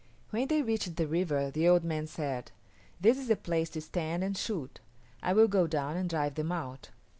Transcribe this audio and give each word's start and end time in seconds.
When 0.31 0.47
they 0.47 0.63
reached 0.63 0.95
the 0.95 1.05
river 1.05 1.51
the 1.51 1.67
old 1.67 1.83
man 1.83 2.07
said, 2.07 2.51
"This 2.99 3.19
is 3.19 3.27
the 3.27 3.35
place 3.35 3.69
to 3.69 3.81
stand 3.81 4.23
and 4.23 4.35
shoot. 4.35 4.79
I 5.21 5.31
will 5.33 5.47
go 5.47 5.67
down 5.67 5.95
and 5.95 6.09
drive 6.09 6.33
them 6.33 6.51
out." 6.51 6.89